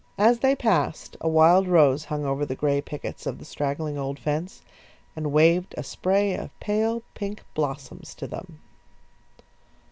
As 0.17 0.39
they 0.39 0.55
passed, 0.55 1.15
a 1.21 1.29
wild 1.29 1.67
rose 1.67 2.05
hung 2.05 2.25
over 2.25 2.43
the 2.43 2.55
gray 2.55 2.81
pickets 2.81 3.27
of 3.27 3.37
the 3.37 3.45
straggling 3.45 3.99
old 3.99 4.17
fence, 4.17 4.63
and 5.15 5.31
waved 5.31 5.75
a 5.77 5.83
spray 5.83 6.33
of 6.33 6.49
pale 6.59 7.03
pink 7.13 7.43
blossoms 7.53 8.15
to 8.15 8.25
them. 8.25 8.57